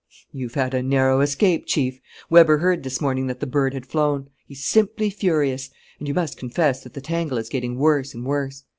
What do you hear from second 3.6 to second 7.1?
had flown. He's simply furious! And you must confess that the